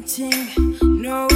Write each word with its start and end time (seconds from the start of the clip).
getting 0.00 0.46
no 0.82 1.35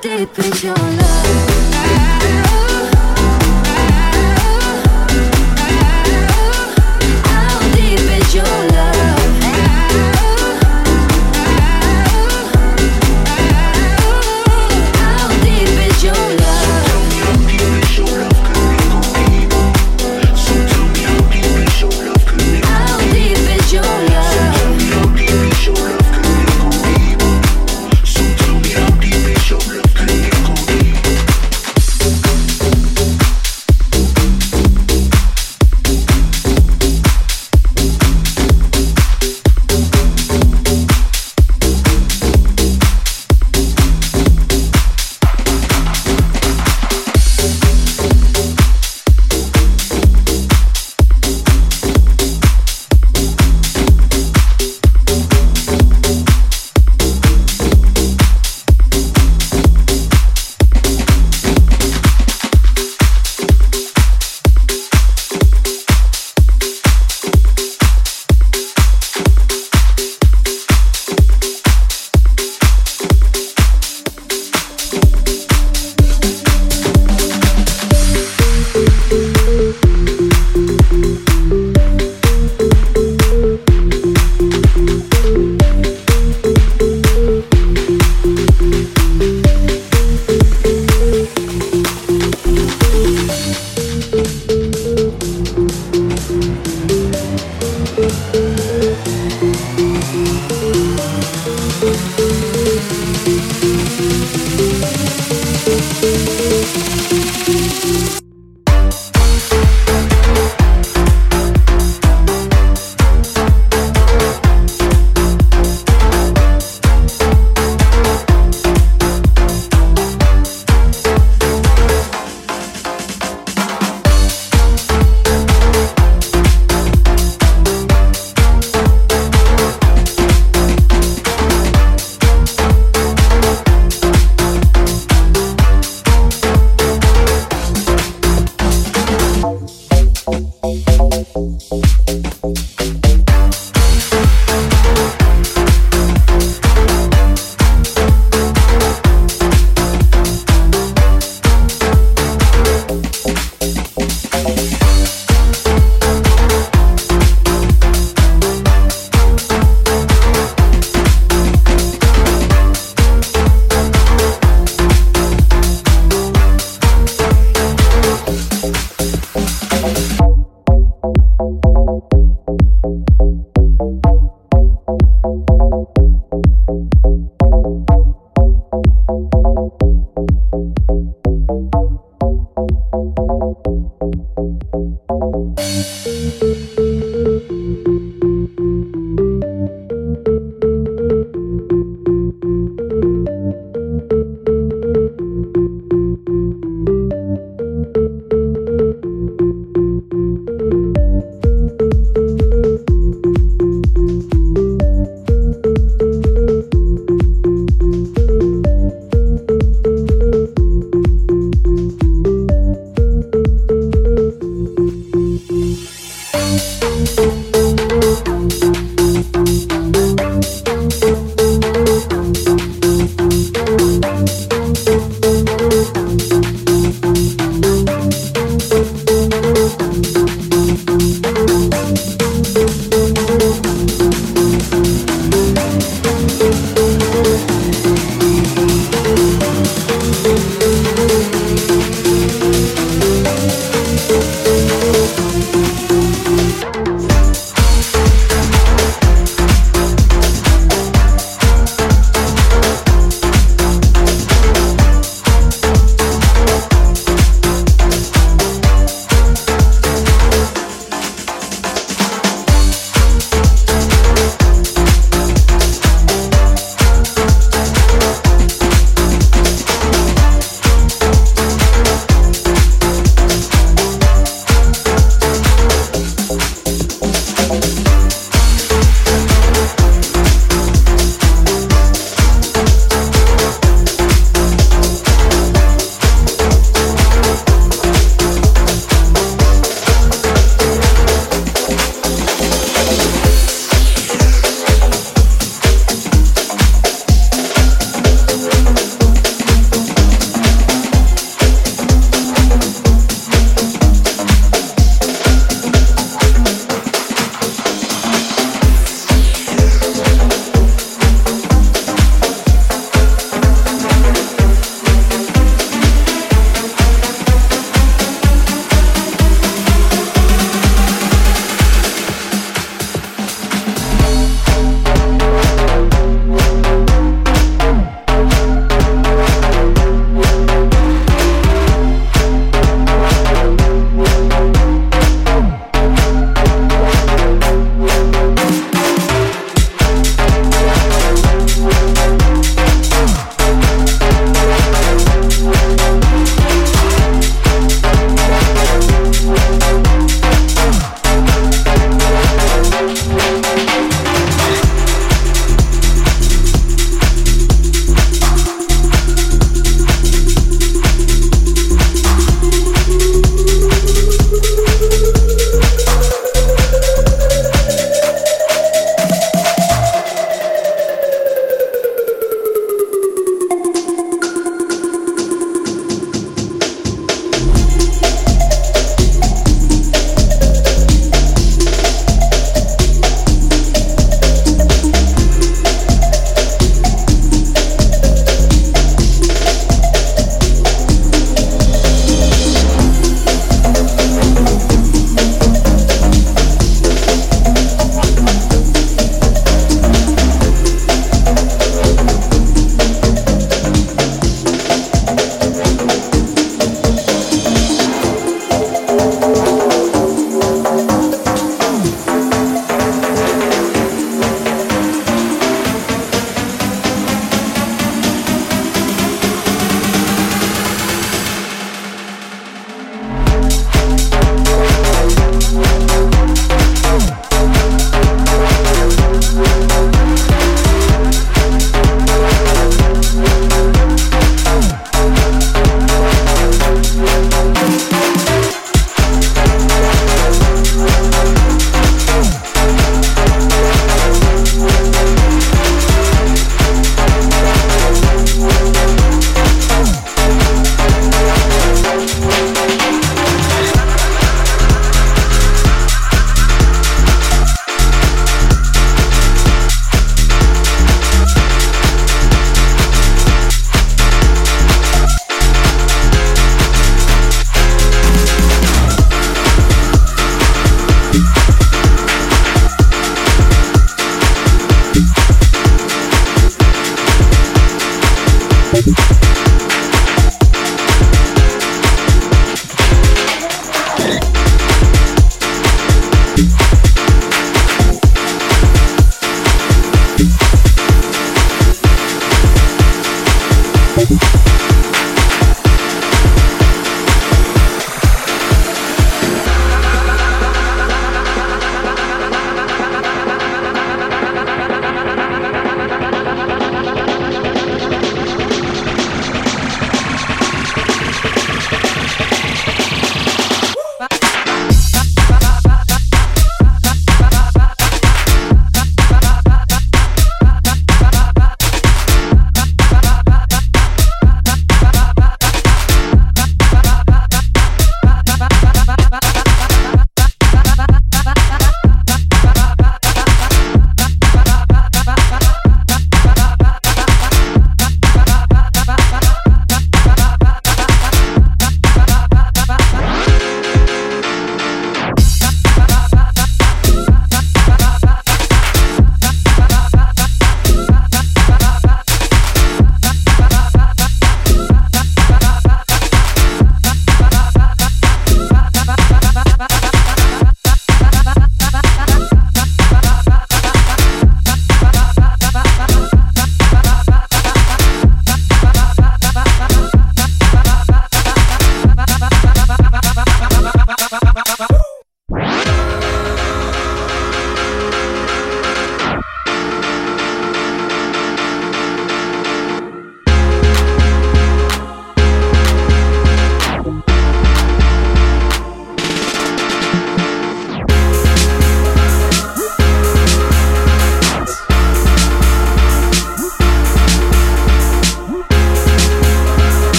deep 0.00 0.38
is 0.38 0.64
your 0.64 0.74
love? 0.74 1.59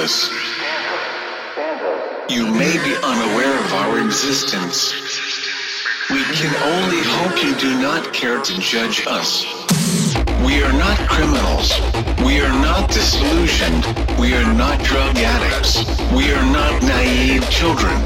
Us. 0.00 0.30
You 2.30 2.46
may 2.46 2.72
be 2.84 2.94
unaware 3.02 3.58
of 3.64 3.72
our 3.74 4.00
existence. 4.00 4.94
We 6.08 6.22
can 6.32 6.52
only 6.72 7.02
hope 7.04 7.44
you 7.44 7.54
do 7.56 7.78
not 7.82 8.12
care 8.14 8.40
to 8.40 8.60
judge 8.60 9.04
us. 9.06 9.44
We 10.42 10.62
are 10.62 10.72
not 10.72 10.96
criminals. 11.06 11.68
We 12.24 12.40
are 12.40 12.56
not 12.64 12.90
disillusioned. 12.90 13.84
We 14.18 14.32
are 14.34 14.54
not 14.54 14.82
drug 14.82 15.16
addicts. 15.18 15.84
We 16.16 16.32
are 16.32 16.46
not 16.50 16.82
naive 16.82 17.48
children. 17.50 17.96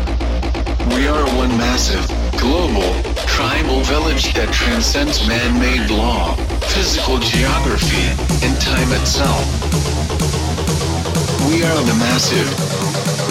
We 0.97 1.07
are 1.07 1.25
one 1.37 1.57
massive, 1.57 2.05
global, 2.41 2.91
tribal 3.27 3.81
village 3.83 4.35
that 4.35 4.53
transcends 4.53 5.27
man-made 5.29 5.91
law, 5.91 6.35
physical 6.75 7.19
geography, 7.19 8.07
and 8.45 8.61
time 8.61 8.91
itself. 9.01 10.44
We 11.47 11.63
are 11.63 11.83
the 11.85 11.95
massive. 11.99 12.49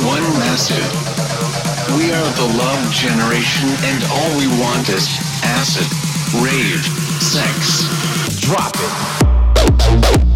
One 0.06 0.22
massive. 0.38 0.86
We 1.98 2.12
are 2.12 2.32
the 2.36 2.58
love 2.58 2.92
generation 2.94 3.70
and 3.84 4.04
all 4.12 4.38
we 4.38 4.48
want 4.62 4.88
is 4.90 5.08
acid, 5.44 5.88
rave, 6.44 6.84
sex. 7.22 7.84
Drop 8.42 8.74
it. 8.76 10.33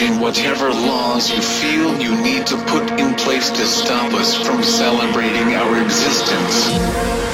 Whatever 0.00 0.70
laws 0.70 1.30
you 1.30 1.42
feel 1.42 2.00
you 2.00 2.16
need 2.22 2.46
to 2.46 2.56
put 2.64 2.98
in 2.98 3.14
place 3.14 3.50
to 3.50 3.66
stop 3.66 4.14
us 4.14 4.34
from 4.34 4.62
celebrating 4.62 5.52
our 5.52 5.82
existence. 5.82 6.72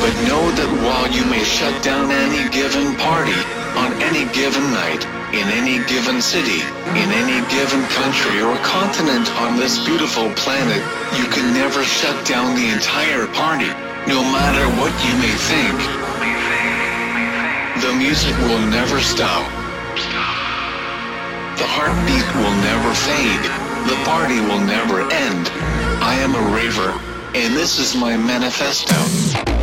But 0.02 0.10
know 0.26 0.42
that 0.42 0.82
while 0.82 1.06
you 1.06 1.24
may 1.30 1.44
shut 1.44 1.70
down 1.84 2.10
any 2.10 2.50
given 2.50 2.96
party, 2.96 3.38
on 3.78 3.94
any 4.02 4.26
given 4.34 4.74
night, 4.74 5.06
in 5.30 5.46
any 5.54 5.78
given 5.86 6.20
city, 6.20 6.58
in 6.98 7.08
any 7.14 7.38
given 7.46 7.82
country 7.94 8.42
or 8.42 8.56
continent 8.66 9.30
on 9.38 9.56
this 9.56 9.78
beautiful 9.86 10.26
planet, 10.34 10.82
you 11.14 11.30
can 11.30 11.54
never 11.54 11.84
shut 11.84 12.26
down 12.26 12.56
the 12.58 12.66
entire 12.74 13.28
party, 13.38 13.70
no 14.10 14.18
matter 14.34 14.66
what 14.82 14.90
you 15.06 15.14
may 15.22 15.34
think. 15.46 15.78
The 17.86 17.94
music 17.94 18.34
will 18.50 18.66
never 18.66 18.98
stop. 18.98 19.57
The 21.58 21.66
heartbeat 21.66 22.28
will 22.38 22.54
never 22.62 22.94
fade. 22.94 23.42
The 23.90 23.98
party 24.04 24.38
will 24.38 24.64
never 24.64 25.00
end. 25.10 25.50
I 26.00 26.14
am 26.14 26.36
a 26.36 26.54
raver, 26.54 26.92
and 27.34 27.56
this 27.56 27.80
is 27.80 27.96
my 27.96 28.16
manifesto. 28.16 29.57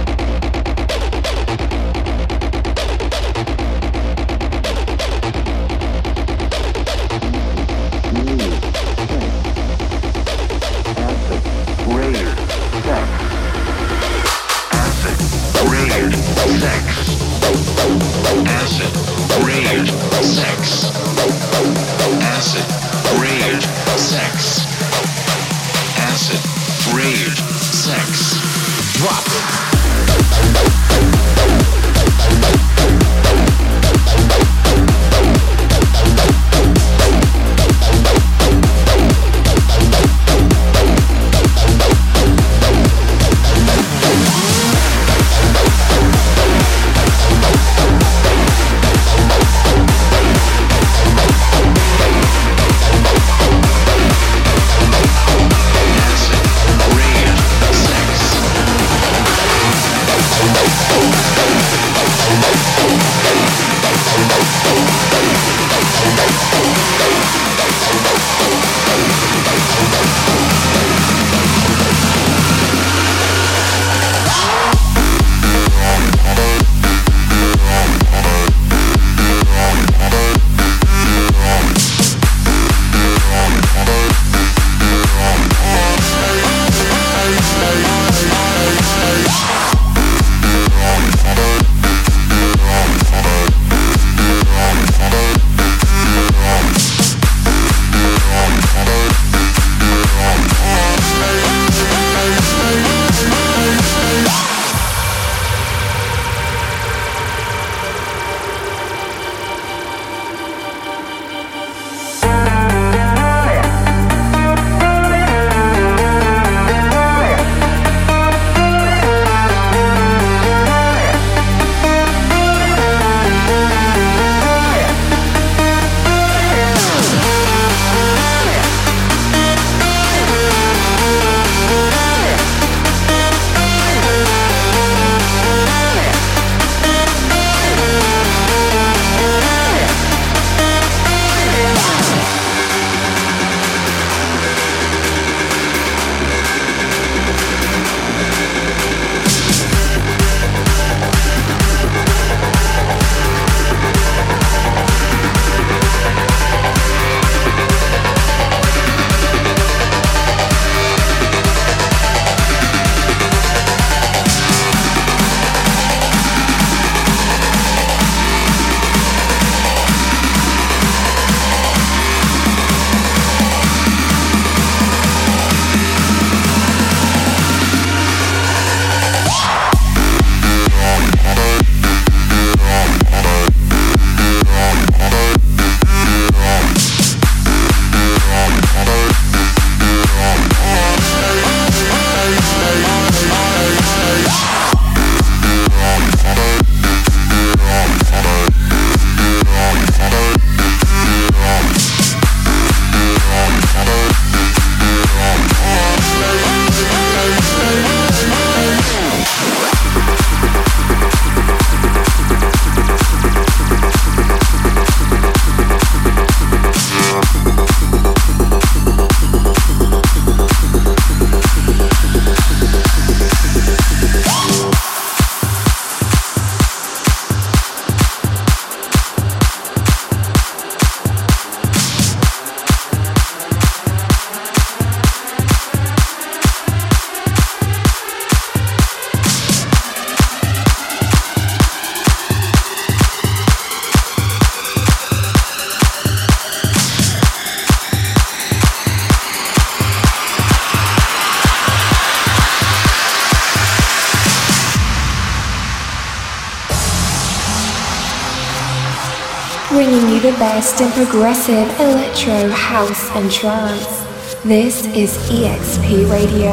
In 260.81 260.91
progressive 260.91 261.79
electro, 261.79 262.49
house, 262.49 263.09
and 263.11 263.31
trance. 263.31 264.03
This 264.43 264.85
is 264.87 265.15
EXP 265.29 266.11
Radio. 266.11 266.51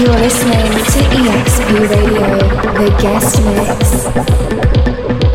You're 0.00 0.18
listening 0.18 0.72
to 0.72 1.00
EXP 1.14 1.70
Radio, 1.90 2.28
the 2.74 2.90
guest 3.00 3.40
mix. 3.44 5.25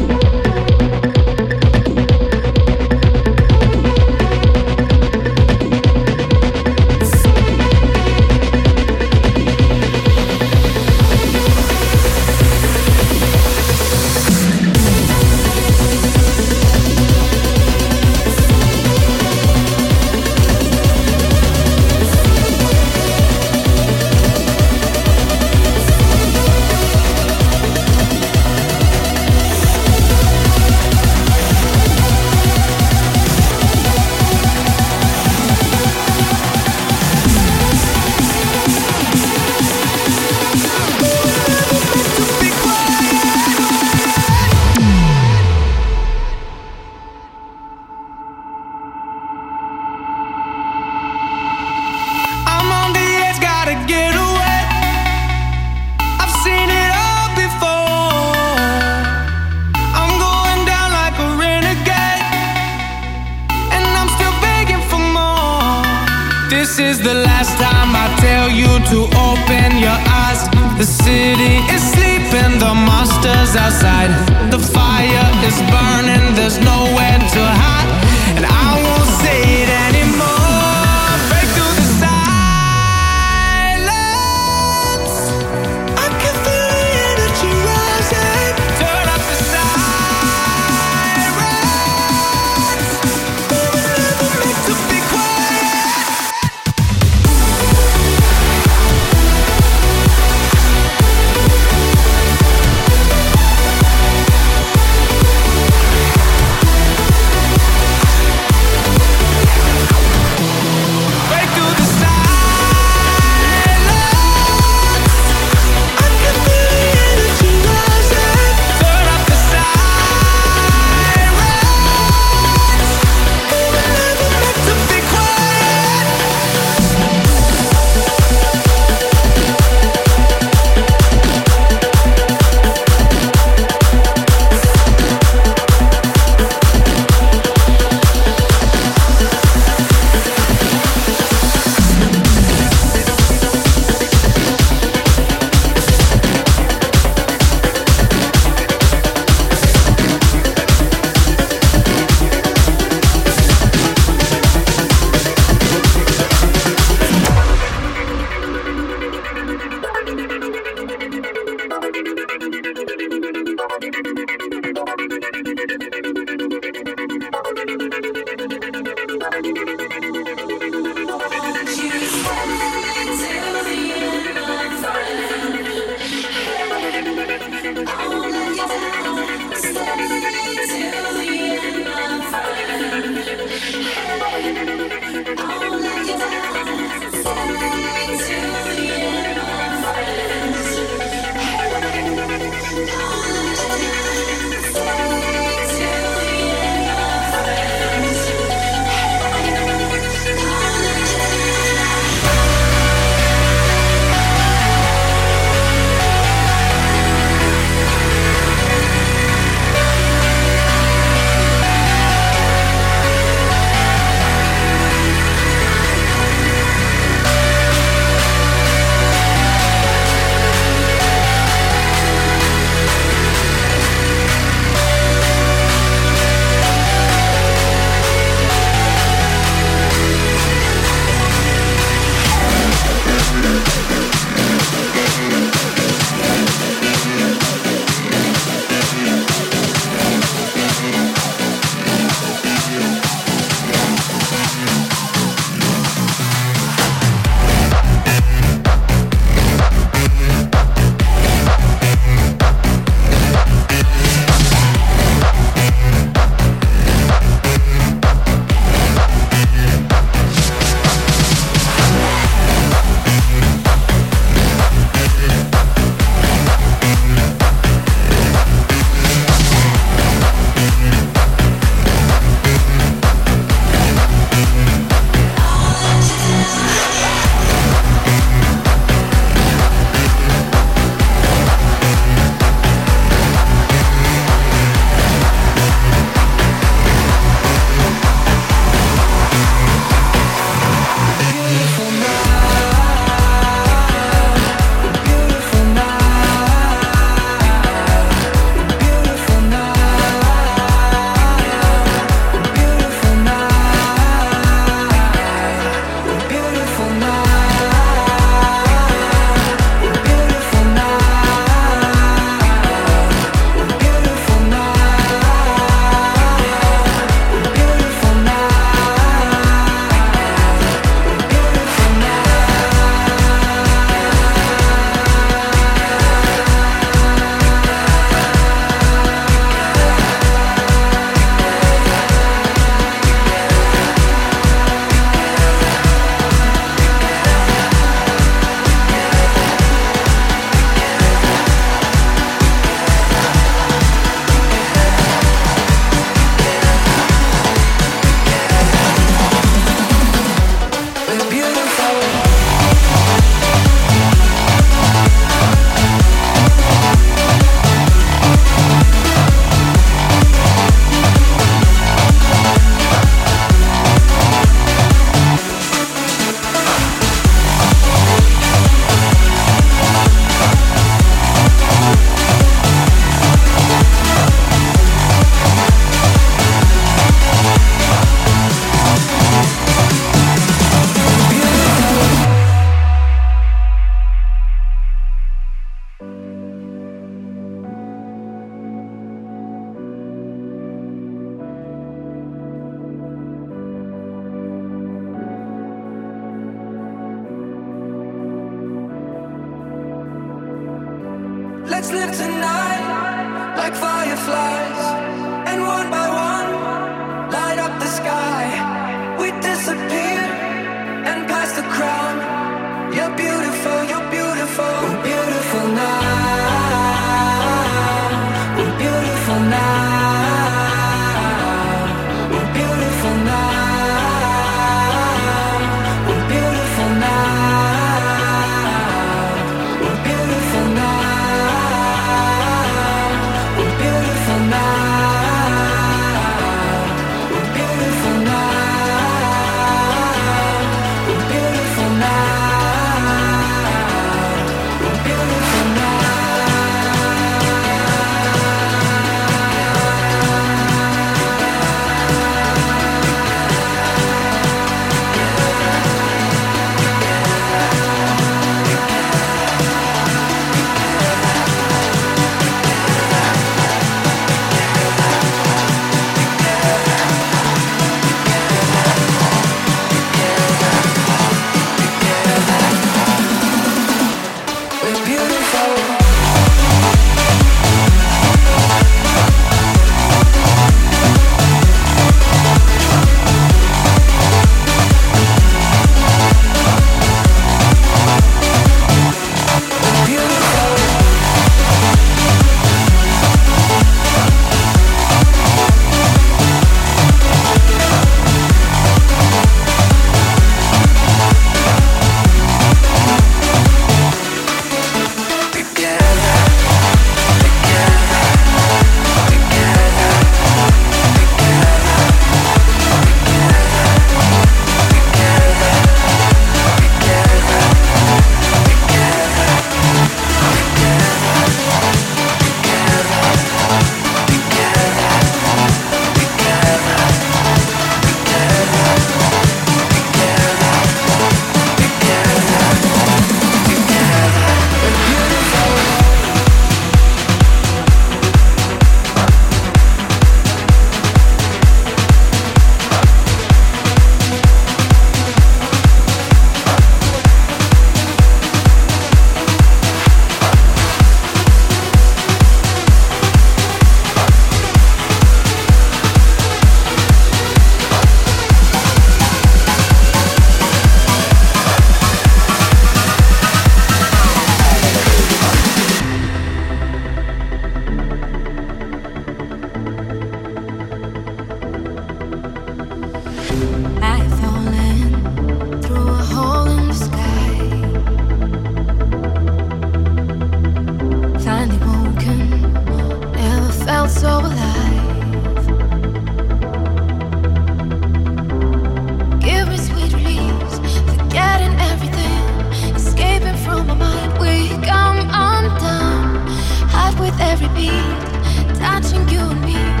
you 599.41 599.49
and 599.49 599.65
me. 599.65 600.00